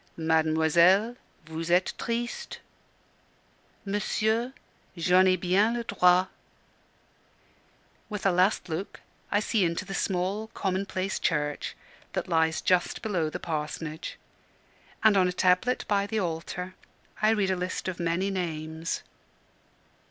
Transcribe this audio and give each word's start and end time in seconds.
"Mademoiselle, 0.17 1.15
vous 1.45 1.69
etes 1.69 1.93
triste." 1.95 2.57
"Monsieur, 3.85 4.51
j'en 4.97 5.27
ai 5.27 5.35
bien 5.35 5.75
le 5.75 5.83
droit." 5.83 6.27
With 8.09 8.25
a 8.25 8.31
last 8.31 8.67
look 8.67 9.01
I 9.31 9.39
see 9.39 9.63
into 9.63 9.85
the 9.85 9.93
small, 9.93 10.47
commonplace 10.55 11.19
church 11.19 11.75
that 12.13 12.27
lies 12.27 12.61
just 12.61 13.03
below 13.03 13.29
the 13.29 13.39
parsonage: 13.39 14.17
and 15.03 15.15
on 15.15 15.27
a 15.27 15.31
tablet 15.31 15.85
by 15.87 16.07
the 16.07 16.17
altar 16.19 16.73
I 17.21 17.29
read 17.29 17.51
a 17.51 17.55
list 17.55 17.87
of 17.87 17.99
many 17.99 18.31
names. 18.31 19.03